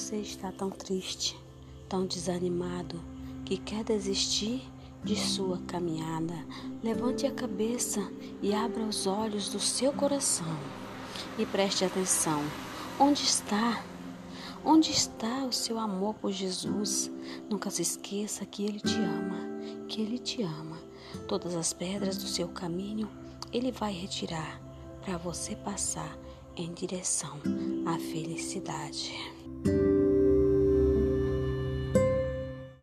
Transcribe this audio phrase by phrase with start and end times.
[0.00, 1.38] você está tão triste,
[1.86, 2.98] tão desanimado,
[3.44, 4.62] que quer desistir
[5.04, 6.34] de sua caminhada,
[6.82, 8.00] levante a cabeça
[8.40, 10.58] e abra os olhos do seu coração
[11.38, 12.42] e preste atenção.
[12.98, 13.84] Onde está?
[14.64, 17.10] Onde está o seu amor por Jesus?
[17.48, 19.38] Nunca se esqueça que Ele te ama,
[19.86, 20.78] que Ele te ama.
[21.28, 23.08] Todas as pedras do seu caminho
[23.52, 24.60] Ele vai retirar
[25.02, 26.18] para você passar
[26.56, 27.38] em direção
[27.86, 29.14] à felicidade.